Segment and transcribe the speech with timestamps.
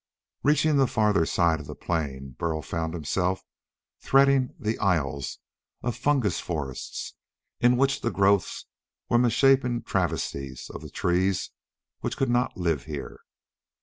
[0.41, 3.43] Reaching the farther side of the plain, Burl found himself
[3.99, 5.37] threading the aisles
[5.83, 7.13] of a fungus forest
[7.59, 8.65] in which the growths
[9.09, 11.51] were misshapen travesties of the trees
[11.99, 13.19] which could not live here.